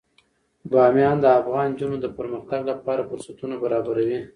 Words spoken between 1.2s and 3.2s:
د افغان نجونو د پرمختګ لپاره